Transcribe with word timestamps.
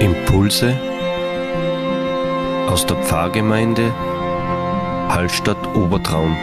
Impulse 0.00 0.78
aus 2.68 2.84
der 2.84 3.02
Pfarrgemeinde 3.02 3.90
Hallstatt 5.08 5.56
Obertraum. 5.74 6.36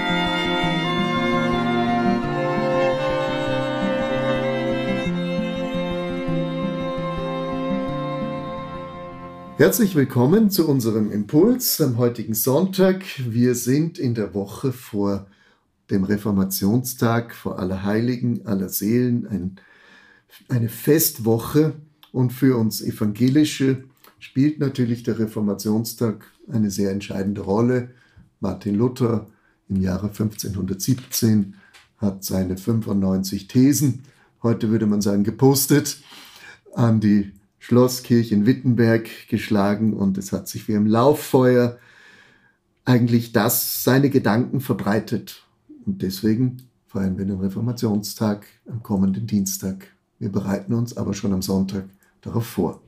Herzlich 9.58 9.96
willkommen 9.96 10.49
zu 10.49 10.67
unserem 10.67 11.12
Impuls 11.12 11.79
am 11.79 11.99
heutigen 11.99 12.33
Sonntag. 12.33 13.04
Wir 13.20 13.54
sind 13.54 13.99
in 13.99 14.15
der 14.15 14.33
Woche 14.33 14.74
vor 14.74 15.28
dem 15.92 16.04
Reformationstag, 16.04 17.35
vor 17.35 17.59
Allerheiligen, 17.59 18.48
aller 18.48 18.70
Seelen, 18.70 19.27
ein, 19.27 19.55
eine 20.49 20.70
Festwoche. 20.70 21.73
Und 22.13 22.31
für 22.31 22.58
uns 22.58 22.80
Evangelische 22.81 23.84
spielt 24.20 24.59
natürlich 24.59 25.02
der 25.02 25.17
Reformationstag 25.17 26.23
eine 26.48 26.70
sehr 26.70 26.91
entscheidende 26.91 27.41
Rolle. 27.41 27.90
Martin 28.40 28.76
Luther 28.76 29.27
im 29.67 29.81
Jahre 29.81 30.08
1517 30.08 31.55
hat 31.98 32.23
seine 32.23 32.55
95 32.55 33.48
Thesen, 33.48 34.04
heute 34.44 34.70
würde 34.70 34.85
man 34.85 35.02
sagen 35.02 35.23
gepostet, 35.23 36.04
an 36.76 36.99
die 36.99 37.34
Schlosskirche 37.57 38.35
in 38.35 38.45
Wittenberg 38.45 39.09
geschlagen 39.27 39.93
und 39.93 40.20
es 40.20 40.32
hat 40.32 40.48
sich 40.48 40.68
wie 40.68 40.73
im 40.73 40.85
Lauffeuer 40.85 41.80
eigentlich 42.85 43.32
das, 43.32 43.84
seine 43.84 44.12
Gedanken 44.12 44.62
verbreitet. 44.62 45.48
Und 45.85 46.04
deswegen 46.04 46.57
feiern 46.85 47.18
wir 47.18 47.26
den 47.26 47.40
Reformationstag 47.40 48.45
am 48.70 48.84
kommenden 48.84 49.26
Dienstag. 49.26 49.88
Wir 50.20 50.32
bereiten 50.32 50.73
uns 50.73 50.95
aber 50.95 51.16
schon 51.16 51.34
am 51.34 51.41
Sonntag 51.41 51.85
darauf 52.24 52.46
vor. 52.46 52.82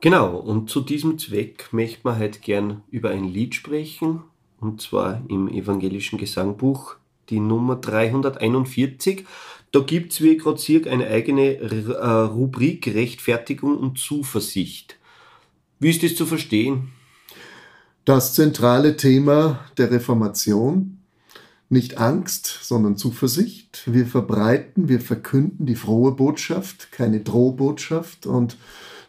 Genau, 0.00 0.36
und 0.36 0.70
zu 0.70 0.80
diesem 0.80 1.18
Zweck 1.18 1.68
möchte 1.72 2.00
man 2.04 2.16
halt 2.16 2.42
gern 2.42 2.82
über 2.90 3.10
ein 3.10 3.24
Lied 3.24 3.54
sprechen, 3.54 4.22
und 4.60 4.80
zwar 4.80 5.22
im 5.28 5.48
evangelischen 5.48 6.18
Gesangbuch, 6.18 6.96
die 7.30 7.40
Nummer 7.40 7.76
341. 7.76 9.24
Da 9.72 9.80
gibt 9.80 10.12
es, 10.12 10.20
wie 10.20 10.30
ich 10.30 10.42
gerade 10.42 10.58
sehe, 10.58 10.86
eine 10.90 11.06
eigene 11.06 11.56
äh, 11.56 12.04
Rubrik 12.04 12.86
Rechtfertigung 12.86 13.76
und 13.78 13.98
Zuversicht. 13.98 14.98
Wie 15.80 15.90
ist 15.90 16.02
das 16.02 16.14
zu 16.14 16.26
verstehen? 16.26 16.92
Das 18.04 18.34
zentrale 18.34 18.96
Thema 18.96 19.64
der 19.78 19.90
Reformation, 19.90 20.98
nicht 21.74 21.98
Angst, 21.98 22.60
sondern 22.62 22.96
Zuversicht. 22.96 23.82
Wir 23.84 24.06
verbreiten, 24.06 24.88
wir 24.88 25.00
verkünden 25.00 25.66
die 25.66 25.74
frohe 25.74 26.12
Botschaft, 26.12 26.90
keine 26.90 27.20
Drohbotschaft. 27.20 28.26
Und 28.26 28.56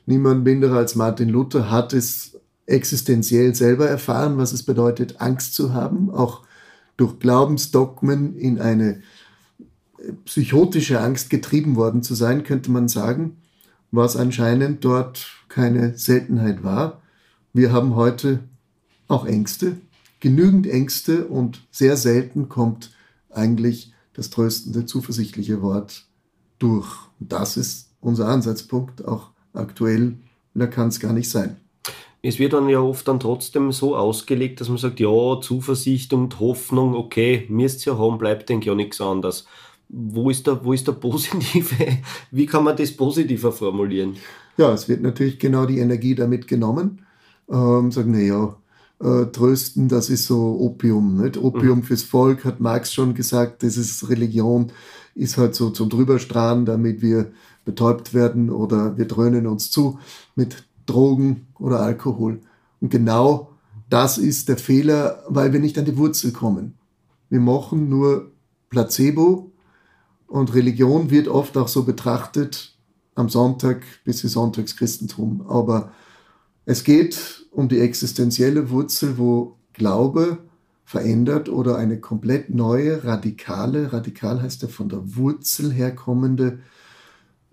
niemand 0.06 0.44
minder 0.44 0.74
als 0.74 0.96
Martin 0.96 1.30
Luther 1.30 1.72
hat 1.72 1.94
es 1.94 2.38
existenziell 2.66 3.56
selber 3.56 3.88
erfahren, 3.88 4.38
was 4.38 4.52
es 4.52 4.64
bedeutet, 4.64 5.22
Angst 5.22 5.54
zu 5.54 5.74
haben, 5.74 6.10
auch 6.10 6.42
durch 6.98 7.20
Glaubensdogmen 7.20 8.36
in 8.36 8.60
eine 8.60 9.02
psychotische 10.26 11.00
Angst 11.00 11.30
getrieben 11.30 11.76
worden 11.76 12.04
zu 12.04 12.16
sein, 12.16 12.44
könnte 12.44 12.72
man 12.72 12.88
sagen, 12.88 13.38
was 13.92 14.16
anscheinend 14.16 14.84
dort 14.84 15.28
keine 15.48 15.98
Seltenheit 15.98 16.64
war. 16.64 17.02
Wir 17.54 17.72
haben 17.72 17.96
heute 17.96 18.40
auch 19.08 19.26
Ängste, 19.26 19.78
genügend 20.20 20.68
Ängste 20.68 21.28
und 21.28 21.66
sehr 21.72 21.98
selten 21.98 22.50
kommt 22.50 22.92
eigentlich 23.30 23.94
das 24.14 24.30
tröstende, 24.30 24.86
zuversichtliche 24.86 25.62
Wort 25.62 26.06
durch. 26.60 26.88
Und 27.20 27.32
das 27.32 27.58
ist 27.58 27.92
unser 28.00 28.28
Ansatzpunkt, 28.28 29.06
auch 29.06 29.32
aktuell, 29.54 30.18
da 30.54 30.68
kann 30.68 30.88
es 30.88 31.00
gar 31.00 31.14
nicht 31.14 31.30
sein. 31.30 31.58
Es 32.22 32.40
wird 32.40 32.54
dann 32.54 32.70
ja 32.70 32.80
oft 32.80 33.08
dann 33.08 33.20
trotzdem 33.20 33.72
so 33.72 33.96
ausgelegt, 33.96 34.60
dass 34.60 34.70
man 34.70 34.78
sagt, 34.78 35.00
ja, 35.00 35.40
Zuversicht 35.42 36.12
und 36.12 36.40
Hoffnung, 36.40 36.96
okay, 36.96 37.46
müsst 37.50 37.86
ja 37.86 37.98
haben, 37.98 38.18
bleibt 38.18 38.50
denk 38.50 38.66
ja 38.66 38.74
nichts 38.74 39.00
anderes. 39.00 39.46
Wo 39.90 40.32
ist, 40.32 40.48
der, 40.48 40.64
wo 40.66 40.74
ist 40.74 40.88
der 40.88 40.94
positive, 40.94 41.76
wie 42.32 42.46
kann 42.48 42.64
man 42.64 42.76
das 42.76 42.92
positiver 42.94 43.52
formulieren? 43.52 44.16
Ja, 44.58 44.74
es 44.74 44.90
wird 44.90 45.04
natürlich 45.04 45.38
genau 45.38 45.66
die 45.66 45.80
Energie 45.80 46.16
damit 46.16 46.48
genommen. 46.48 47.06
Ähm, 47.48 47.92
sagen, 47.92 48.12
naja, 48.12 48.56
äh, 49.06 49.32
trösten, 49.32 49.88
das 49.88 50.10
ist 50.10 50.26
so 50.26 50.58
Opium. 50.60 51.22
Nicht? 51.22 51.38
Opium 51.38 51.80
mhm. 51.80 51.84
fürs 51.84 52.04
Volk, 52.04 52.44
hat 52.44 52.60
Marx 52.60 52.94
schon 52.94 53.14
gesagt, 53.14 53.64
das 53.64 53.78
ist 53.78 54.10
Religion, 54.10 54.72
ist 55.14 55.38
halt 55.38 55.56
so 55.56 55.70
zum 55.70 55.90
Drüberstrahlen, 55.90 56.66
damit 56.66 57.02
wir 57.02 57.32
betäubt 57.66 58.14
werden 58.14 58.50
oder 58.50 58.98
wir 58.98 59.06
dröhnen 59.06 59.48
uns 59.48 59.72
zu 59.72 60.00
mit 60.36 60.66
Drogen 60.86 61.48
oder 61.60 61.82
Alkohol. 61.82 62.42
Und 62.82 62.90
genau 62.90 63.52
das 63.90 64.18
ist 64.18 64.50
der 64.50 64.58
Fehler, 64.58 65.24
weil 65.28 65.54
wir 65.54 65.60
nicht 65.60 65.78
an 65.78 65.86
die 65.86 65.98
Wurzel 65.98 66.32
kommen. 66.32 66.74
Wir 67.30 67.40
machen 67.40 67.90
nur 67.90 68.32
Placebo 68.70 69.52
und 70.28 70.54
Religion 70.54 71.12
wird 71.12 71.28
oft 71.28 71.58
auch 71.58 71.68
so 71.68 71.84
betrachtet 71.84 72.76
am 73.16 73.30
Sonntag 73.30 73.84
bis 74.04 74.18
zum 74.18 74.30
Sonntagschristentum. 74.30 75.46
Aber 75.48 75.92
es 76.66 76.84
geht 76.84 77.46
um 77.52 77.70
die 77.70 77.80
existenzielle 77.80 78.70
Wurzel, 78.70 79.18
wo 79.18 79.58
Glaube 79.74 80.40
verändert 80.84 81.50
oder 81.50 81.78
eine 81.78 82.00
komplett 82.00 82.50
neue, 82.50 83.04
radikale, 83.04 83.92
radikal 83.92 84.42
heißt 84.42 84.62
ja 84.62 84.68
von 84.68 84.88
der 84.88 85.16
Wurzel 85.16 85.74
herkommende 85.74 86.60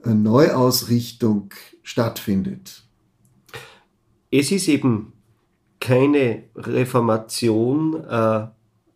äh, 0.04 0.10
Neuausrichtung 0.10 1.52
stattfindet. 1.82 2.84
Es 4.30 4.52
ist 4.52 4.68
eben 4.68 5.12
keine 5.80 6.44
Reformation, 6.54 8.04
äh, 8.04 8.46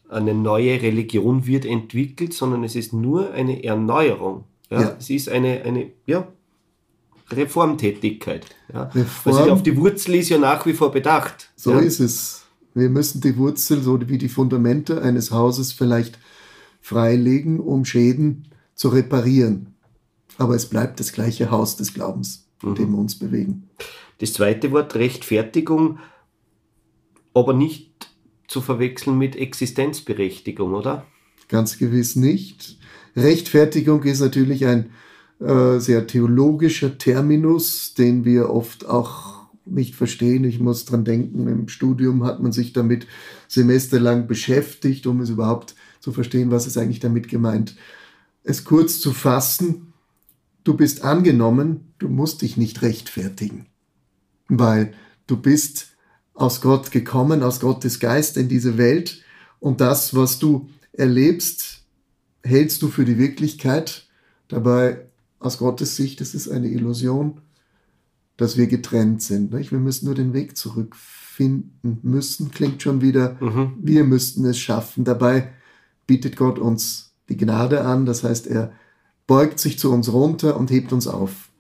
eine 0.09 0.35
neue 0.35 0.81
Religion 0.83 1.47
wird 1.47 1.65
entwickelt, 1.65 2.33
sondern 2.33 2.63
es 2.63 2.77
ist 2.77 2.93
nur 2.93 3.33
eine 3.33 3.65
Erneuerung. 3.65 4.45
Ja? 4.71 4.81
ja. 4.83 4.97
Es 4.99 5.11
ist 5.11 5.29
eine, 5.29 5.63
eine 5.63 5.91
ja, 6.07 6.29
Reformtätigkeit. 7.31 8.47
Ja. 8.73 8.85
Reform, 8.85 9.37
also 9.37 9.53
auf 9.53 9.63
die 9.63 9.77
Wurzel 9.77 10.17
ist 10.17 10.29
ja 10.29 10.39
nach 10.39 10.67
wie 10.67 10.73
vor 10.73 10.93
bedacht. 10.93 11.51
So 11.57 11.73
ja. 11.73 11.81
ist 11.81 12.01
es. 12.01 12.43
Wir 12.75 12.91
müssen 12.91 13.21
die 13.21 13.37
Wurzel, 13.37 13.83
so 13.83 13.99
wie 14.09 14.19
die 14.19 14.29
Fundamente 14.29 15.01
eines 15.01 15.31
Hauses 15.31 15.73
vielleicht 15.73 16.19
freilegen, 16.81 17.59
um 17.59 17.85
Schäden 17.85 18.49
zu 18.75 18.89
reparieren. 18.89 19.75
Aber 20.39 20.55
es 20.55 20.67
bleibt 20.67 21.01
das 21.01 21.13
gleiche 21.13 21.51
Haus 21.51 21.77
des 21.77 21.95
Glaubens, 21.95 22.47
in 22.63 22.75
dem 22.75 22.93
wir 22.93 22.99
uns 22.99 23.19
bewegen. 23.19 23.71
Das 24.19 24.35
zweite 24.35 24.71
Wort 24.73 24.95
Rechtfertigung, 24.95 25.99
aber 27.33 27.55
nicht 27.55 28.11
zu 28.47 28.61
verwechseln 28.61 29.19
mit 29.19 29.37
Existenzberechtigung, 29.37 30.75
oder? 30.75 31.07
Ganz 31.49 31.79
gewiss 31.79 32.17
nicht. 32.17 32.79
Rechtfertigung 33.17 34.03
ist 34.03 34.21
natürlich 34.21 34.67
ein 34.67 34.91
äh, 35.41 35.79
sehr 35.79 36.07
theologischer 36.07 36.99
Terminus, 36.99 37.95
den 37.95 38.25
wir 38.25 38.51
oft 38.51 38.87
auch 38.87 39.37
nicht 39.67 39.95
verstehen. 39.95 40.45
Ich 40.45 40.61
muss 40.61 40.85
dran 40.85 41.05
denken, 41.05 41.47
im 41.49 41.69
Studium 41.69 42.25
hat 42.25 42.41
man 42.41 42.53
sich 42.53 42.73
damit 42.73 43.07
semesterlang 43.49 44.27
beschäftigt, 44.27 45.07
um 45.07 45.21
es 45.21 45.31
überhaupt 45.31 45.75
zu 46.01 46.13
verstehen, 46.13 46.51
was 46.51 46.67
ist 46.67 46.79
eigentlich 46.79 47.01
damit 47.01 47.29
gemeint. 47.29 47.77
Es 48.45 48.65
kurz 48.65 49.01
zu 49.01 49.13
fassen, 49.13 49.93
du 50.63 50.75
bist 50.75 51.03
angenommen, 51.03 51.93
du 51.99 52.09
musst 52.09 52.43
dich 52.43 52.57
nicht 52.57 52.83
rechtfertigen, 52.83 53.67
weil 54.49 54.93
du 55.27 55.37
bist 55.37 55.97
aus 56.33 56.61
Gott 56.61 56.91
gekommen, 56.93 57.43
aus 57.43 57.61
Gottes 57.61 57.99
Geist 57.99 58.37
in 58.37 58.49
diese 58.49 58.79
Welt 58.79 59.23
und 59.59 59.81
das, 59.81 60.15
was 60.15 60.39
du 60.39 60.69
erlebst, 60.93 61.85
hältst 62.45 62.83
du 62.83 62.89
für 62.89 63.05
die 63.05 63.19
Wirklichkeit. 63.19 64.07
Dabei 64.49 65.07
aus 65.39 65.59
Gottes 65.59 65.97
Sicht 65.97 66.21
ist 66.21 66.35
es 66.35 66.49
eine 66.49 66.69
Illusion, 66.69 67.41
dass 68.37 68.57
wir 68.57 68.67
getrennt 68.67 69.23
sind. 69.23 69.53
Nicht? 69.53 69.73
Wir 69.73 69.79
müssen 69.79 70.07
nur 70.07 70.15
den 70.15 70.33
Weg 70.33 70.57
zurückfinden 70.57 71.99
müssen. 72.03 72.51
Klingt 72.51 72.83
schon 72.83 73.01
wieder, 73.01 73.37
mhm. 73.41 73.75
wir 73.81 74.05
müssten 74.05 74.45
es 74.45 74.59
schaffen. 74.59 75.05
Dabei 75.05 75.53
bietet 76.07 76.37
Gott 76.37 76.59
uns 76.59 77.15
die 77.29 77.37
Gnade 77.37 77.83
an. 77.83 78.07
Das 78.07 78.25
heißt, 78.25 78.47
er 78.47 78.73
beugt 79.27 79.59
sich 79.59 79.79
zu 79.79 79.93
uns 79.93 80.13
runter 80.13 80.57
und 80.57 80.71
hebt 80.71 80.93
uns 80.93 81.07
auf. 81.07 81.51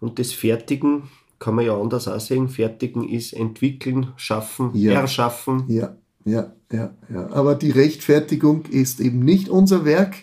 Und 0.00 0.18
das 0.18 0.32
Fertigen 0.32 1.04
kann 1.38 1.54
man 1.54 1.66
ja 1.66 1.78
anders 1.78 2.08
auch 2.08 2.20
sehen. 2.20 2.48
Fertigen 2.48 3.08
ist 3.08 3.32
entwickeln, 3.32 4.12
schaffen, 4.16 4.70
ja. 4.74 4.92
erschaffen. 4.94 5.64
Ja, 5.68 5.96
ja, 6.24 6.52
ja, 6.72 6.94
ja. 7.12 7.30
Aber 7.30 7.54
die 7.54 7.70
Rechtfertigung 7.70 8.64
ist 8.66 9.00
eben 9.00 9.18
nicht 9.20 9.48
unser 9.48 9.84
Werk, 9.84 10.16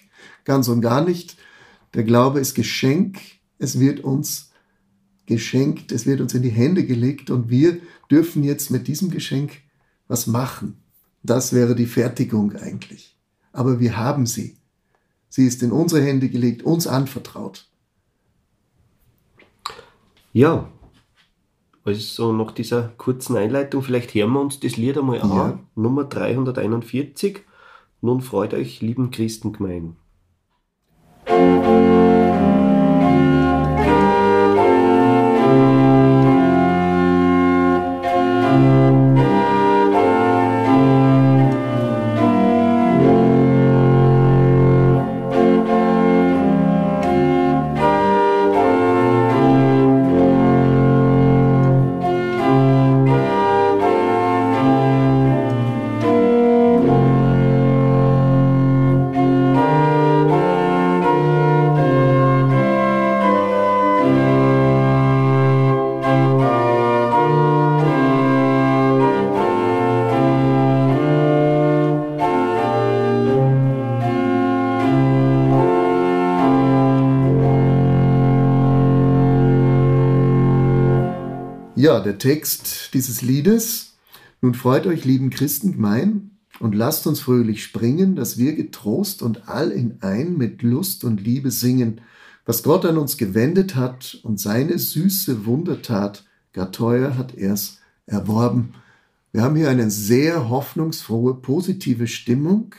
ganz 0.46 0.68
und 0.68 0.82
gar 0.82 1.04
nicht. 1.04 1.38
Der 1.94 2.04
Glaube 2.04 2.40
ist 2.40 2.56
Geschenk. 2.56 3.20
Es 3.58 3.80
wird 3.80 4.02
uns 4.02 4.52
geschenkt, 5.26 5.92
es 5.92 6.06
wird 6.06 6.20
uns 6.20 6.34
in 6.34 6.42
die 6.42 6.50
Hände 6.50 6.86
gelegt 6.86 7.30
und 7.30 7.50
wir 7.50 7.80
dürfen 8.10 8.44
jetzt 8.44 8.72
mit 8.72 8.88
diesem 8.88 9.12
Geschenk 9.12 9.62
was 10.08 10.28
machen. 10.28 10.82
Das 11.24 11.54
wäre 11.54 11.76
die 11.76 11.86
Fertigung 11.86 12.56
eigentlich. 12.56 13.18
Aber 13.54 13.80
wir 13.80 13.98
haben 13.98 14.26
sie. 14.26 14.58
Sie 15.30 15.46
ist 15.46 15.64
in 15.64 15.72
unsere 15.72 16.02
Hände 16.02 16.30
gelegt, 16.30 16.64
uns 16.64 16.88
anvertraut. 16.88 17.70
Ja, 20.34 20.70
Also 21.84 22.32
nach 22.34 22.52
dieser 22.52 22.90
kurzen 22.98 23.38
Einleitung, 23.38 23.82
vielleicht 23.82 24.14
hören 24.14 24.34
wir 24.34 24.42
uns 24.42 24.60
das 24.60 24.78
Lied 24.78 24.98
einmal 24.98 25.18
ja. 25.18 25.24
an. 25.24 25.60
Nummer 25.76 26.04
341. 26.04 27.42
Nun 28.02 28.22
freut 28.22 28.54
euch, 28.54 28.82
lieben 28.82 29.12
thank 31.42 31.86
you. 31.86 31.91
Ja, 81.92 82.00
der 82.00 82.18
Text 82.18 82.94
dieses 82.94 83.22
Liedes. 83.22 83.98
Nun 84.40 84.54
freut 84.54 84.88
euch, 84.88 85.04
lieben 85.04 85.30
Christen, 85.30 85.74
gemein, 85.74 86.32
und 86.62 86.74
lasst 86.74 87.06
uns 87.06 87.20
fröhlich 87.20 87.66
springen, 87.66 88.16
dass 88.16 88.38
wir 88.38 88.56
getrost 88.56 89.22
und 89.22 89.50
all 89.50 89.72
in 89.72 89.98
ein 90.00 90.38
mit 90.38 90.62
Lust 90.62 91.04
und 91.04 91.20
Liebe 91.20 91.52
singen, 91.52 92.00
was 92.46 92.64
Gott 92.64 92.86
an 92.86 92.98
uns 92.98 93.18
gewendet 93.18 93.76
hat 93.76 94.18
und 94.24 94.40
seine 94.40 94.80
süße 94.80 95.46
Wundertat, 95.46 96.24
gar 96.54 96.72
teuer 96.72 97.18
hat 97.18 97.36
er's 97.36 97.80
erworben. 98.06 98.74
Wir 99.34 99.42
haben 99.42 99.58
hier 99.58 99.70
eine 99.70 99.92
sehr 99.92 100.48
hoffnungsfrohe, 100.50 101.34
positive 101.42 102.08
Stimmung. 102.08 102.74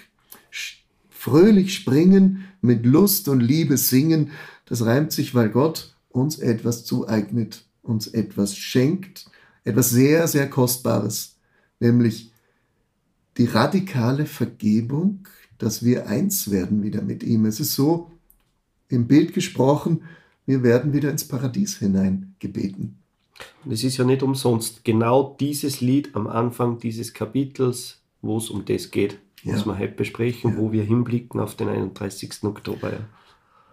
Fröhlich 1.11 1.75
springen, 1.75 2.45
mit 2.63 2.87
Lust 2.87 3.29
und 3.29 3.41
Liebe 3.41 3.77
singen, 3.77 4.31
das 4.65 4.87
reimt 4.87 5.13
sich, 5.13 5.35
weil 5.35 5.51
Gott 5.51 5.97
uns 6.09 6.39
etwas 6.39 6.87
zueignet 6.87 7.67
uns 7.83 8.07
etwas 8.07 8.57
schenkt, 8.57 9.31
etwas 9.65 9.91
sehr, 9.91 10.29
sehr 10.29 10.49
Kostbares, 10.49 11.37
nämlich 11.81 12.33
die 13.37 13.47
radikale 13.47 14.27
Vergebung, 14.27 15.27
dass 15.59 15.85
wir 15.85 16.07
eins 16.07 16.51
werden 16.51 16.83
wieder 16.83 17.03
mit 17.03 17.23
ihm. 17.23 17.47
Es 17.47 17.61
ist 17.61 17.75
so, 17.75 18.11
im 18.89 19.07
Bild 19.07 19.33
gesprochen, 19.33 20.03
wir 20.45 20.63
werden 20.63 20.93
wieder 20.93 21.11
ins 21.11 21.27
Paradies 21.27 21.79
hineingebeten. 21.79 22.99
Und 23.65 23.73
es 23.73 23.85
ist 23.85 23.97
ja 23.97 24.05
nicht 24.05 24.23
umsonst 24.23 24.85
genau 24.85 25.37
dieses 25.41 25.81
Lied 25.81 26.15
am 26.15 26.27
Anfang 26.27 26.79
dieses 26.79 27.15
Kapitels, 27.15 28.01
wo 28.21 28.39
es 28.39 28.51
um 28.51 28.65
das 28.65 28.91
geht, 28.91 29.19
was 29.45 29.61
ja. 29.61 29.67
wir 29.67 29.79
heute 29.79 29.95
besprechen, 29.95 30.53
ja. 30.53 30.57
wo 30.59 30.73
wir 30.73 30.85
hinblicken 30.85 31.41
auf 31.41 31.55
den 31.55 31.69
31. 31.69 32.45
Oktober. 32.45 32.93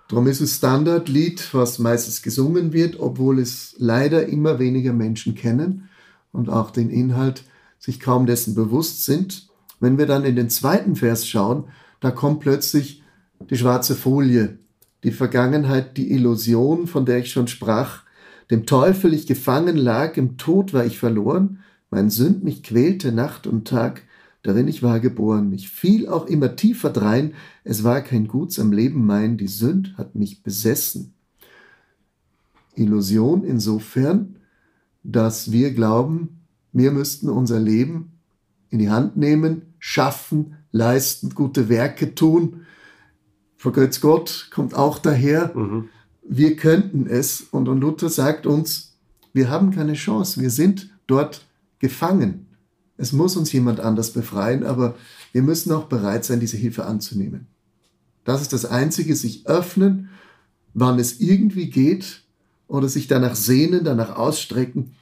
Darum 0.09 0.25
ist 0.25 0.41
es 0.41 0.57
Standardlied, 0.57 1.53
was 1.53 1.77
meistens 1.77 2.23
gesungen 2.23 2.73
wird, 2.73 2.99
obwohl 2.99 3.39
es 3.39 3.75
leider 3.77 4.25
immer 4.25 4.57
weniger 4.57 4.91
Menschen 4.91 5.35
kennen 5.35 5.87
und 6.31 6.49
auch 6.49 6.71
den 6.71 6.89
Inhalt 6.89 7.43
sich 7.77 7.99
kaum 7.99 8.25
dessen 8.25 8.55
bewusst 8.55 9.05
sind. 9.05 9.47
Wenn 9.79 9.99
wir 9.99 10.07
dann 10.07 10.25
in 10.25 10.35
den 10.35 10.49
zweiten 10.49 10.95
Vers 10.95 11.27
schauen, 11.27 11.65
da 11.99 12.09
kommt 12.09 12.39
plötzlich 12.39 13.03
die 13.51 13.57
schwarze 13.57 13.95
Folie, 13.95 14.57
die 15.03 15.11
Vergangenheit, 15.11 15.95
die 15.95 16.11
Illusion, 16.11 16.87
von 16.87 17.05
der 17.05 17.19
ich 17.19 17.31
schon 17.31 17.47
sprach. 17.47 18.01
Dem 18.49 18.65
Teufel 18.65 19.13
ich 19.13 19.27
gefangen 19.27 19.77
lag, 19.77 20.17
im 20.17 20.37
Tod 20.37 20.73
war 20.73 20.85
ich 20.85 20.97
verloren, 20.97 21.59
mein 21.91 22.09
Sünd 22.09 22.43
mich 22.43 22.63
quälte 22.63 23.11
Nacht 23.11 23.45
und 23.45 23.67
Tag, 23.67 24.01
darin 24.43 24.67
ich 24.67 24.83
war 24.83 24.99
geboren. 24.99 25.51
Ich 25.53 25.69
fiel 25.69 26.07
auch 26.07 26.25
immer 26.27 26.55
tiefer 26.55 26.89
drein, 26.89 27.33
es 27.63 27.83
war 27.83 28.01
kein 28.01 28.27
Guts 28.27 28.59
am 28.59 28.71
Leben 28.71 29.05
mein, 29.05 29.37
die 29.37 29.47
Sünd 29.47 29.95
hat 29.97 30.15
mich 30.15 30.43
besessen. 30.43 31.13
Illusion 32.75 33.43
insofern, 33.43 34.37
dass 35.03 35.51
wir 35.51 35.73
glauben, 35.73 36.39
wir 36.71 36.91
müssten 36.91 37.29
unser 37.29 37.59
Leben 37.59 38.13
in 38.69 38.79
die 38.79 38.89
Hand 38.89 39.17
nehmen, 39.17 39.73
schaffen, 39.79 40.55
leisten, 40.71 41.33
gute 41.33 41.69
Werke 41.69 42.15
tun. 42.15 42.61
Vergötz 43.57 43.99
Gott 43.99 44.49
kommt 44.51 44.73
auch 44.73 44.99
daher. 44.99 45.55
Mhm. 45.55 45.89
Wir 46.21 46.55
könnten 46.55 47.07
es. 47.07 47.41
Und, 47.41 47.67
und 47.67 47.81
Luther 47.81 48.09
sagt 48.09 48.45
uns, 48.45 48.97
wir 49.33 49.49
haben 49.49 49.71
keine 49.71 49.93
Chance. 49.93 50.39
Wir 50.39 50.51
sind 50.51 50.89
dort 51.07 51.47
gefangen. 51.79 52.48
Es 52.99 53.13
muss 53.13 53.37
uns 53.37 53.53
jemand 53.53 53.79
anders 53.79 54.11
befreien, 54.11 54.65
aber 54.65 54.95
wir 55.31 55.41
müssen 55.41 55.71
auch 55.71 55.85
bereit 55.85 56.25
sein, 56.25 56.41
diese 56.41 56.57
Hilfe 56.57 56.85
anzunehmen. 56.85 57.47
Das 58.25 58.41
ist 58.41 58.51
das 58.51 58.65
Einzige, 58.65 59.15
sich 59.15 59.47
öffnen, 59.47 60.09
wann 60.73 60.99
es 60.99 61.21
irgendwie 61.21 61.69
geht 61.69 62.23
oder 62.67 62.89
sich 62.89 63.07
danach 63.07 63.35
sehnen, 63.35 63.85
danach 63.85 64.17
ausstrecken. 64.17 64.95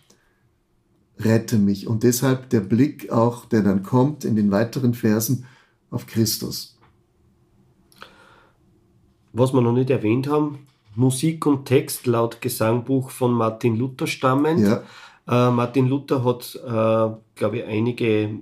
Rette 1.17 1.57
mich. 1.57 1.87
Und 1.87 2.03
deshalb 2.03 2.51
der 2.51 2.61
Blick 2.61 3.11
auch, 3.11 3.45
der 3.45 3.63
dann 3.63 3.81
kommt 3.81 4.23
in 4.25 4.35
den 4.35 4.51
weiteren 4.51 4.93
Versen 4.93 5.45
auf 5.89 6.05
Christus. 6.05 6.77
Was 9.33 9.53
wir 9.53 9.61
noch 9.61 9.73
nicht 9.73 9.89
erwähnt 9.89 10.27
haben, 10.27 10.67
Musik 10.93 11.47
und 11.47 11.65
Text 11.65 12.05
laut 12.05 12.41
Gesangbuch 12.41 13.09
von 13.09 13.33
Martin 13.33 13.75
Luther 13.75 14.05
stammend. 14.05 14.59
Ja. 14.59 14.83
Äh, 15.27 15.51
Martin 15.51 15.87
Luther 15.87 16.23
hat, 16.23 16.55
äh, 16.55 17.15
glaube 17.35 17.57
ich, 17.57 17.65
einige 17.65 18.39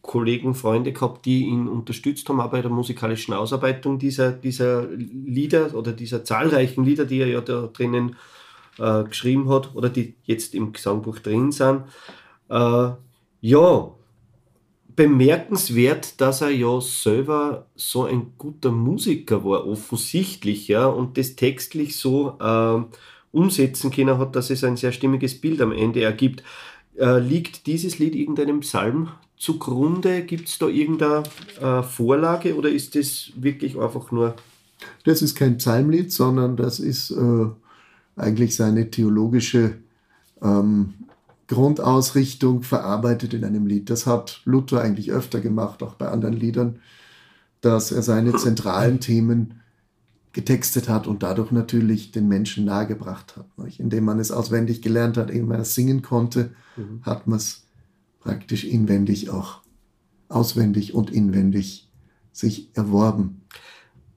Kollegen, 0.00 0.54
Freunde 0.54 0.92
gehabt, 0.92 1.24
die 1.26 1.44
ihn 1.44 1.66
unterstützt 1.66 2.28
haben, 2.28 2.40
auch 2.40 2.50
bei 2.50 2.62
der 2.62 2.70
musikalischen 2.70 3.34
Ausarbeitung 3.34 3.98
dieser, 3.98 4.32
dieser 4.32 4.86
Lieder 4.86 5.74
oder 5.74 5.92
dieser 5.92 6.24
zahlreichen 6.24 6.84
Lieder, 6.84 7.04
die 7.04 7.20
er 7.20 7.28
ja 7.28 7.40
da 7.40 7.68
drinnen 7.72 8.16
äh, 8.78 9.04
geschrieben 9.04 9.48
hat 9.48 9.74
oder 9.74 9.88
die 9.88 10.14
jetzt 10.24 10.54
im 10.54 10.72
Gesangbuch 10.72 11.18
drin 11.20 11.52
sind. 11.52 11.84
Äh, 12.48 12.90
ja, 13.40 13.90
bemerkenswert, 14.96 16.20
dass 16.20 16.40
er 16.40 16.50
ja 16.50 16.80
selber 16.80 17.66
so 17.74 18.04
ein 18.04 18.32
guter 18.38 18.70
Musiker 18.70 19.44
war, 19.44 19.66
offensichtlich, 19.66 20.68
ja, 20.68 20.86
und 20.86 21.18
das 21.18 21.34
textlich 21.36 21.98
so 21.98 22.38
äh, 22.40 22.82
umsetzen 23.34 23.90
können 23.90 24.18
hat, 24.18 24.36
dass 24.36 24.50
es 24.50 24.64
ein 24.64 24.76
sehr 24.76 24.92
stimmiges 24.92 25.40
Bild 25.40 25.60
am 25.60 25.72
Ende 25.72 26.02
ergibt. 26.02 26.42
Äh, 26.96 27.18
liegt 27.18 27.66
dieses 27.66 27.98
Lied 27.98 28.14
irgendeinem 28.14 28.60
Psalm 28.60 29.08
zugrunde? 29.36 30.22
Gibt 30.22 30.48
es 30.48 30.58
da 30.58 30.68
irgendeine 30.68 31.24
äh, 31.60 31.82
Vorlage 31.82 32.56
oder 32.56 32.70
ist 32.70 32.94
das 32.94 33.32
wirklich 33.36 33.78
einfach 33.78 34.10
nur? 34.12 34.36
Das 35.04 35.22
ist 35.22 35.34
kein 35.34 35.58
Psalmlied, 35.58 36.12
sondern 36.12 36.56
das 36.56 36.78
ist 36.78 37.10
äh, 37.10 37.46
eigentlich 38.16 38.56
seine 38.56 38.90
theologische 38.90 39.76
ähm, 40.42 40.94
Grundausrichtung 41.48 42.62
verarbeitet 42.62 43.34
in 43.34 43.44
einem 43.44 43.66
Lied. 43.66 43.90
Das 43.90 44.06
hat 44.06 44.40
Luther 44.44 44.80
eigentlich 44.80 45.10
öfter 45.10 45.40
gemacht, 45.40 45.82
auch 45.82 45.94
bei 45.94 46.08
anderen 46.08 46.34
Liedern, 46.34 46.78
dass 47.60 47.92
er 47.92 48.02
seine 48.02 48.34
zentralen 48.36 49.00
Themen 49.00 49.60
getextet 50.34 50.88
hat 50.88 51.06
und 51.06 51.22
dadurch 51.22 51.52
natürlich 51.52 52.10
den 52.10 52.28
Menschen 52.28 52.66
nahegebracht 52.66 53.36
hat. 53.36 53.46
Nicht? 53.56 53.80
Indem 53.80 54.04
man 54.04 54.18
es 54.18 54.32
auswendig 54.32 54.82
gelernt 54.82 55.16
hat, 55.16 55.30
indem 55.30 55.48
man 55.48 55.60
es 55.60 55.74
singen 55.74 56.02
konnte, 56.02 56.50
mhm. 56.76 57.00
hat 57.02 57.26
man 57.26 57.38
es 57.38 57.66
praktisch 58.20 58.64
inwendig 58.64 59.30
auch 59.30 59.60
auswendig 60.28 60.94
und 60.94 61.10
inwendig 61.10 61.88
sich 62.32 62.68
erworben. 62.74 63.42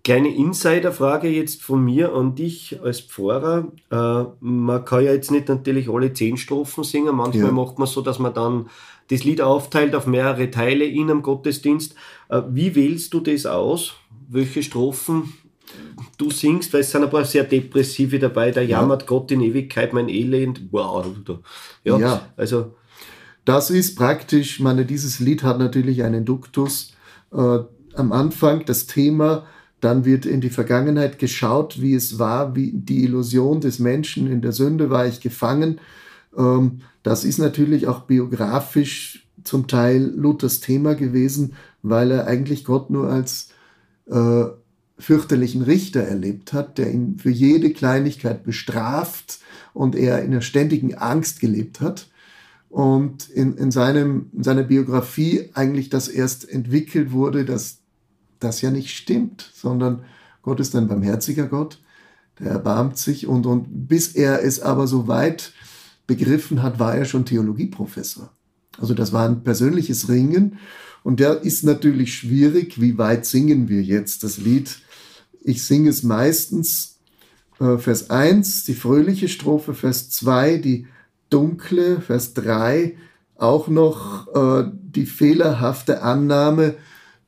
Kleine 0.03 0.33
Insiderfrage 0.33 1.27
jetzt 1.27 1.61
von 1.61 1.83
mir 1.83 2.13
an 2.13 2.33
dich 2.33 2.79
als 2.81 3.01
Pfarrer. 3.01 3.71
Äh, 3.91 4.23
man 4.39 4.85
kann 4.85 5.03
ja 5.03 5.11
jetzt 5.11 5.31
nicht 5.31 5.49
natürlich 5.49 5.89
alle 5.89 6.13
zehn 6.13 6.37
Strophen 6.37 6.83
singen. 6.83 7.15
Manchmal 7.15 7.47
ja. 7.47 7.51
macht 7.51 7.77
man 7.77 7.87
so, 7.87 8.01
dass 8.01 8.17
man 8.17 8.33
dann 8.33 8.69
das 9.09 9.23
Lied 9.23 9.41
aufteilt 9.41 9.93
auf 9.93 10.07
mehrere 10.07 10.49
Teile 10.49 10.85
in 10.85 11.11
einem 11.11 11.21
Gottesdienst. 11.21 11.93
Äh, 12.29 12.41
wie 12.49 12.73
wählst 12.73 13.13
du 13.13 13.19
das 13.19 13.45
aus? 13.45 13.95
Welche 14.29 14.63
Strophen 14.63 15.33
du 16.17 16.31
singst, 16.31 16.73
weil 16.73 16.81
es 16.81 16.91
sind 16.91 17.03
ein 17.03 17.09
paar 17.09 17.25
sehr 17.25 17.43
depressive 17.43 18.19
dabei, 18.19 18.51
da 18.51 18.61
jammert 18.61 19.03
ja. 19.03 19.07
Gott 19.07 19.31
in 19.31 19.41
Ewigkeit 19.41 19.93
mein 19.93 20.09
Elend. 20.09 20.61
Wow. 20.71 21.05
Ja, 21.83 21.97
ja, 21.97 22.27
also. 22.35 22.75
Das 23.45 23.69
ist 23.69 23.95
praktisch, 23.95 24.59
meine, 24.59 24.85
dieses 24.85 25.19
Lied 25.19 25.43
hat 25.43 25.57
natürlich 25.59 26.03
einen 26.03 26.25
Duktus. 26.25 26.93
Äh, 27.31 27.59
am 27.95 28.11
Anfang 28.11 28.65
das 28.65 28.87
Thema, 28.87 29.45
dann 29.79 30.05
wird 30.05 30.25
in 30.25 30.41
die 30.41 30.49
Vergangenheit 30.49 31.19
geschaut, 31.19 31.81
wie 31.81 31.93
es 31.93 32.19
war, 32.19 32.55
wie 32.55 32.71
die 32.73 33.03
Illusion 33.03 33.61
des 33.61 33.79
Menschen 33.79 34.27
in 34.27 34.41
der 34.41 34.51
Sünde 34.51 34.89
war 34.89 35.05
ich 35.07 35.21
gefangen. 35.21 35.79
Ähm, 36.37 36.81
das 37.03 37.23
ist 37.23 37.37
natürlich 37.37 37.87
auch 37.87 38.01
biografisch 38.01 39.27
zum 39.43 39.67
Teil 39.67 40.03
Luthers 40.03 40.59
Thema 40.59 40.95
gewesen, 40.95 41.53
weil 41.83 42.11
er 42.11 42.27
eigentlich 42.27 42.65
Gott 42.65 42.89
nur 42.89 43.09
als 43.09 43.49
äh, 44.07 44.45
fürchterlichen 44.99 45.61
Richter 45.61 46.01
erlebt 46.01 46.53
hat, 46.53 46.77
der 46.77 46.91
ihn 46.91 47.17
für 47.19 47.29
jede 47.29 47.71
Kleinigkeit 47.71 48.43
bestraft 48.43 49.39
und 49.73 49.95
er 49.95 50.23
in 50.23 50.31
einer 50.31 50.41
ständigen 50.41 50.95
Angst 50.95 51.39
gelebt 51.39 51.81
hat. 51.81 52.07
Und 52.69 53.29
in, 53.29 53.55
in, 53.55 53.71
seinem, 53.71 54.29
in 54.33 54.43
seiner 54.43 54.63
Biografie 54.63 55.49
eigentlich 55.53 55.89
das 55.89 56.07
erst 56.07 56.49
entwickelt 56.49 57.11
wurde, 57.11 57.45
dass 57.45 57.79
das 58.39 58.61
ja 58.61 58.71
nicht 58.71 58.95
stimmt, 58.95 59.51
sondern 59.53 60.03
Gott 60.41 60.59
ist 60.59 60.75
ein 60.75 60.87
barmherziger 60.87 61.47
Gott, 61.47 61.79
der 62.39 62.51
erbarmt 62.51 62.97
sich 62.97 63.25
und, 63.27 63.45
und 63.45 63.87
bis 63.87 64.09
er 64.09 64.43
es 64.43 64.59
aber 64.59 64.87
so 64.87 65.07
weit 65.07 65.53
begriffen 66.07 66.61
hat, 66.61 66.79
war 66.79 66.95
er 66.95 67.05
schon 67.05 67.25
Theologieprofessor. 67.25 68.31
Also 68.79 68.93
das 68.93 69.11
war 69.11 69.27
ein 69.27 69.43
persönliches 69.43 70.09
Ringen 70.09 70.59
und 71.03 71.19
der 71.19 71.41
ist 71.41 71.63
natürlich 71.63 72.13
schwierig. 72.13 72.79
Wie 72.81 72.97
weit 72.97 73.25
singen 73.25 73.69
wir 73.69 73.81
jetzt 73.81 74.23
das 74.23 74.37
Lied? 74.37 74.81
Ich 75.47 75.63
singe 75.63 75.91
es 75.91 76.03
meistens 76.03 76.99
äh, 77.61 77.77
Vers 77.77 78.09
1, 78.09 78.65
die 78.65 78.73
fröhliche 78.73 79.29
Strophe, 79.29 79.73
Vers 79.73 80.09
2, 80.09 80.57
die 80.57 80.87
dunkle, 81.29 82.01
Vers 82.01 82.33
3, 82.33 82.97
auch 83.37 83.69
noch 83.69 84.27
äh, 84.35 84.69
die 84.73 85.05
fehlerhafte 85.05 86.01
Annahme, 86.01 86.75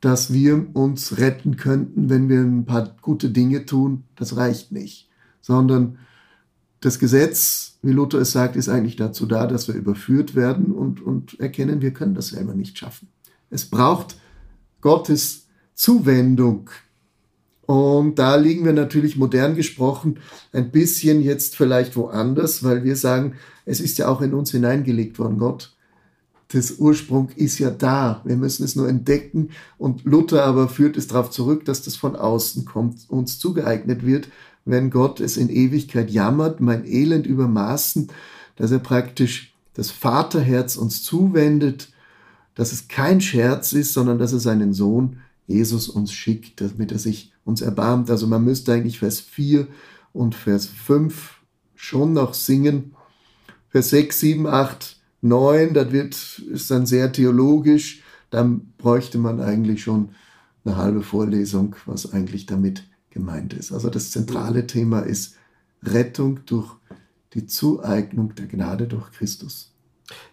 dass 0.01 0.33
wir 0.33 0.67
uns 0.73 1.17
retten 1.17 1.55
könnten, 1.55 2.09
wenn 2.09 2.27
wir 2.27 2.41
ein 2.41 2.65
paar 2.65 2.93
gute 3.01 3.29
Dinge 3.29 3.65
tun. 3.65 4.03
Das 4.17 4.35
reicht 4.35 4.73
nicht, 4.73 5.07
sondern 5.39 5.97
das 6.81 6.99
Gesetz, 6.99 7.77
wie 7.81 7.93
Luther 7.93 8.19
es 8.19 8.33
sagt, 8.33 8.57
ist 8.57 8.67
eigentlich 8.67 8.97
dazu 8.97 9.27
da, 9.27 9.47
dass 9.47 9.69
wir 9.69 9.75
überführt 9.75 10.35
werden 10.35 10.73
und, 10.73 10.99
und 11.01 11.39
erkennen, 11.39 11.79
wir 11.81 11.93
können 11.93 12.15
das 12.15 12.27
selber 12.27 12.53
nicht 12.53 12.77
schaffen. 12.77 13.07
Es 13.49 13.63
braucht 13.63 14.17
Gottes 14.81 15.47
Zuwendung. 15.73 16.69
Und 17.69 18.17
da 18.17 18.35
liegen 18.35 18.65
wir 18.65 18.73
natürlich 18.73 19.15
modern 19.15 19.55
gesprochen 19.55 20.17
ein 20.53 20.71
bisschen 20.71 21.21
jetzt 21.21 21.55
vielleicht 21.55 21.95
woanders, 21.95 22.63
weil 22.63 22.83
wir 22.83 22.95
sagen, 22.95 23.35
es 23.65 23.79
ist 23.79 23.99
ja 23.99 24.07
auch 24.07 24.21
in 24.21 24.33
uns 24.33 24.49
hineingelegt 24.49 25.19
worden. 25.19 25.37
Gott, 25.37 25.75
das 26.51 26.79
Ursprung 26.79 27.29
ist 27.35 27.59
ja 27.59 27.69
da. 27.69 28.21
Wir 28.25 28.37
müssen 28.37 28.63
es 28.63 28.75
nur 28.75 28.89
entdecken. 28.89 29.51
Und 29.77 30.03
Luther 30.03 30.45
aber 30.45 30.67
führt 30.67 30.97
es 30.97 31.05
darauf 31.05 31.29
zurück, 31.29 31.63
dass 31.65 31.83
das 31.83 31.95
von 31.95 32.15
außen 32.15 32.65
kommt, 32.65 33.07
uns 33.07 33.37
zugeeignet 33.37 34.03
wird 34.03 34.29
wenn 34.69 34.89
Gott 34.89 35.19
es 35.19 35.37
in 35.37 35.49
Ewigkeit 35.49 36.11
jammert, 36.11 36.59
mein 36.59 36.85
Elend 36.85 37.25
übermaßen, 37.25 38.09
dass 38.55 38.71
er 38.71 38.79
praktisch 38.79 39.53
das 39.73 39.89
Vaterherz 39.89 40.75
uns 40.75 41.03
zuwendet, 41.03 41.89
dass 42.55 42.71
es 42.71 42.87
kein 42.87 43.21
Scherz 43.21 43.73
ist, 43.73 43.93
sondern 43.93 44.19
dass 44.19 44.33
er 44.33 44.39
seinen 44.39 44.73
Sohn 44.73 45.17
Jesus 45.49 45.89
uns 45.89 46.13
schickt, 46.13 46.61
damit 46.61 46.91
er 46.91 46.99
sich 46.99 47.33
uns 47.43 47.61
erbarmt. 47.61 48.11
Also 48.11 48.27
man 48.27 48.43
müsste 48.43 48.71
eigentlich 48.71 48.99
Vers 48.99 49.19
4 49.19 49.67
und 50.13 50.35
Vers 50.35 50.67
5 50.67 51.41
schon 51.75 52.13
noch 52.13 52.35
singen. 52.35 52.93
Vers 53.69 53.89
6, 53.89 54.19
7, 54.19 54.47
8, 54.47 54.97
9, 55.21 55.73
das 55.73 55.91
wird, 55.91 56.39
ist 56.51 56.69
dann 56.69 56.85
sehr 56.85 57.11
theologisch. 57.11 58.03
Dann 58.29 58.73
bräuchte 58.77 59.17
man 59.17 59.41
eigentlich 59.41 59.81
schon 59.81 60.09
eine 60.63 60.77
halbe 60.77 61.01
Vorlesung, 61.01 61.75
was 61.87 62.13
eigentlich 62.13 62.45
damit 62.45 62.83
gemeint 63.09 63.53
ist. 63.53 63.71
Also 63.71 63.89
das 63.89 64.11
zentrale 64.11 64.67
Thema 64.67 64.99
ist 64.99 65.35
Rettung 65.81 66.41
durch 66.45 66.75
die 67.33 67.47
Zueignung 67.47 68.35
der 68.35 68.45
Gnade 68.45 68.87
durch 68.87 69.11
Christus. 69.11 69.68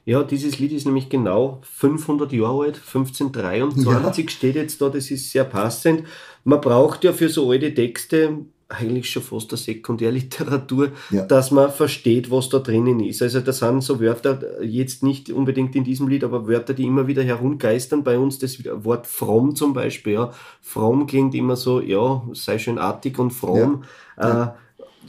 Ja, 0.04 0.22
dieses 0.22 0.58
Lied 0.58 0.72
ist 0.72 0.86
nämlich 0.86 1.08
genau 1.08 1.60
500 1.62 2.32
Jahre 2.32 2.64
alt, 2.64 2.76
1523 2.76 4.24
ja. 4.24 4.30
steht 4.30 4.54
jetzt 4.54 4.80
da, 4.80 4.88
das 4.88 5.10
ist 5.10 5.30
sehr 5.30 5.44
passend. 5.44 6.04
Man 6.44 6.60
braucht 6.60 7.04
ja 7.04 7.12
für 7.12 7.28
so 7.28 7.50
alte 7.50 7.74
Texte 7.74 8.46
eigentlich 8.68 9.10
schon 9.10 9.22
fast 9.22 9.52
eine 9.52 9.58
Sekundärliteratur, 9.58 10.90
ja. 11.10 11.24
dass 11.24 11.50
man 11.50 11.70
versteht, 11.70 12.30
was 12.30 12.48
da 12.48 12.58
drinnen 12.58 13.00
ist. 13.00 13.22
Also 13.22 13.40
da 13.40 13.52
sind 13.52 13.82
so 13.82 14.00
Wörter, 14.00 14.62
jetzt 14.62 15.02
nicht 15.02 15.30
unbedingt 15.30 15.76
in 15.76 15.84
diesem 15.84 16.08
Lied, 16.08 16.24
aber 16.24 16.48
Wörter, 16.48 16.74
die 16.74 16.84
immer 16.84 17.06
wieder 17.06 17.22
herumgeistern 17.22 18.02
bei 18.02 18.18
uns. 18.18 18.38
Das 18.38 18.58
Wort 18.64 19.06
fromm 19.06 19.54
zum 19.54 19.72
Beispiel, 19.72 20.14
ja. 20.14 20.32
Fromm 20.60 21.06
klingt 21.06 21.34
immer 21.34 21.54
so, 21.54 21.80
ja, 21.80 22.22
sei 22.32 22.58
schön 22.58 22.78
artig 22.78 23.18
und 23.18 23.30
fromm. 23.30 23.84
Ja. 24.18 24.44
Äh, 24.44 24.48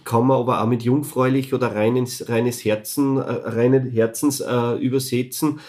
kann 0.04 0.28
man 0.28 0.38
aber 0.38 0.62
auch 0.62 0.68
mit 0.68 0.84
jungfräulich 0.84 1.54
oder 1.54 1.76
reines, 1.76 2.30
reines 2.30 2.64
Herzen, 2.64 3.18
äh, 3.18 3.22
reinen 3.22 3.90
Herzens 3.90 4.40
äh, 4.40 4.76
übersetzen. 4.76 5.60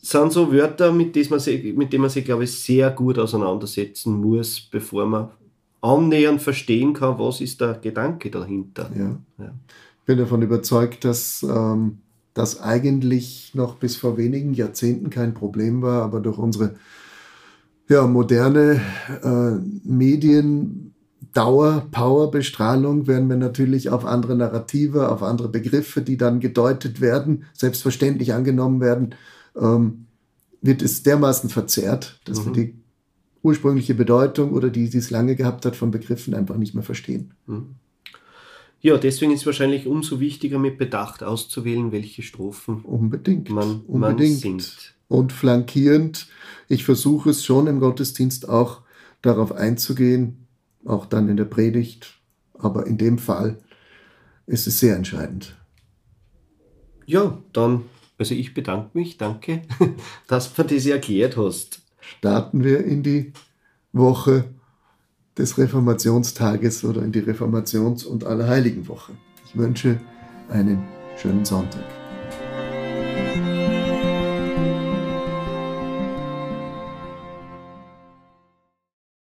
sind 0.00 0.32
so 0.32 0.52
Wörter, 0.52 0.92
mit 0.92 1.16
denen 1.16 1.30
man 1.30 1.40
sich, 1.40 1.74
mit 1.74 1.92
denen 1.92 2.02
man 2.02 2.10
sich, 2.10 2.24
glaube 2.24 2.44
ich, 2.44 2.52
sehr 2.52 2.90
gut 2.90 3.18
auseinandersetzen 3.18 4.20
muss, 4.20 4.60
bevor 4.60 5.06
man 5.06 5.30
annähernd 5.80 6.42
verstehen 6.42 6.92
kann, 6.92 7.18
was 7.18 7.40
ist 7.40 7.60
der 7.60 7.74
Gedanke 7.74 8.30
dahinter. 8.30 8.90
Ja. 8.96 9.18
ja. 9.38 9.52
Ich 10.00 10.06
bin 10.06 10.18
davon 10.18 10.42
überzeugt, 10.42 11.04
dass 11.04 11.42
ähm, 11.42 11.98
das 12.34 12.60
eigentlich 12.60 13.52
noch 13.54 13.76
bis 13.76 13.96
vor 13.96 14.16
wenigen 14.16 14.54
Jahrzehnten 14.54 15.10
kein 15.10 15.34
Problem 15.34 15.82
war, 15.82 16.02
aber 16.02 16.20
durch 16.20 16.38
unsere 16.38 16.74
ja, 17.88 18.06
moderne 18.06 18.80
äh, 19.22 19.88
Medien 19.88 20.85
Dauer, 21.32 21.86
Power, 21.90 22.30
Bestrahlung 22.30 23.06
werden 23.06 23.28
wir 23.28 23.36
natürlich 23.36 23.90
auf 23.90 24.04
andere 24.04 24.36
Narrative, 24.36 25.10
auf 25.10 25.22
andere 25.22 25.48
Begriffe, 25.48 26.02
die 26.02 26.16
dann 26.16 26.40
gedeutet 26.40 27.00
werden, 27.00 27.44
selbstverständlich 27.52 28.32
angenommen 28.32 28.80
werden, 28.80 29.14
ähm, 29.56 30.06
wird 30.62 30.82
es 30.82 31.02
dermaßen 31.02 31.50
verzerrt, 31.50 32.20
dass 32.24 32.40
mhm. 32.40 32.46
wir 32.46 32.52
die 32.52 32.74
ursprüngliche 33.42 33.94
Bedeutung 33.94 34.52
oder 34.52 34.70
die, 34.70 34.90
die 34.90 34.98
es 34.98 35.10
lange 35.10 35.36
gehabt 35.36 35.64
hat, 35.64 35.76
von 35.76 35.90
Begriffen 35.90 36.34
einfach 36.34 36.56
nicht 36.56 36.74
mehr 36.74 36.82
verstehen. 36.82 37.34
Hm. 37.46 37.76
Ja, 38.80 38.98
deswegen 38.98 39.32
ist 39.32 39.40
es 39.40 39.46
wahrscheinlich 39.46 39.86
umso 39.86 40.20
wichtiger, 40.20 40.58
mit 40.58 40.78
Bedacht 40.78 41.22
auszuwählen, 41.22 41.92
welche 41.92 42.22
Strophen 42.22 42.82
unbedingt, 42.82 43.48
man, 43.50 43.82
unbedingt. 43.86 44.44
man 44.44 44.60
singt. 44.60 44.94
Und 45.08 45.32
flankierend, 45.32 46.28
ich 46.68 46.84
versuche 46.84 47.30
es 47.30 47.44
schon 47.44 47.68
im 47.68 47.78
Gottesdienst 47.80 48.48
auch 48.48 48.82
darauf 49.22 49.52
einzugehen, 49.52 50.45
auch 50.86 51.06
dann 51.06 51.28
in 51.28 51.36
der 51.36 51.44
Predigt, 51.44 52.20
aber 52.58 52.86
in 52.86 52.98
dem 52.98 53.18
Fall 53.18 53.58
ist 54.46 54.66
es 54.66 54.80
sehr 54.80 54.96
entscheidend. 54.96 55.56
Ja, 57.06 57.38
dann, 57.52 57.84
also 58.18 58.34
ich 58.34 58.54
bedanke 58.54 58.90
mich, 58.94 59.18
danke, 59.18 59.62
dass 60.28 60.52
du 60.52 60.62
das 60.62 60.86
erklärt 60.86 61.36
hast 61.36 61.86
starten 62.18 62.64
wir 62.64 62.84
in 62.84 63.02
die 63.02 63.32
Woche 63.92 64.44
des 65.36 65.58
Reformationstages 65.58 66.84
oder 66.84 67.02
in 67.02 67.12
die 67.12 67.20
Reformations- 67.20 68.04
und 68.04 68.24
Allerheiligenwoche. 68.24 69.12
Ich 69.44 69.56
wünsche 69.56 70.00
einen 70.48 70.84
schönen 71.16 71.44
Sonntag. 71.44 71.95